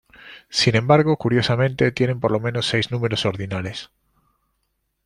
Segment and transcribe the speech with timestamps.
[0.49, 3.91] Sin embargo, curiosamente, tienen por lo menos seis números ordinales.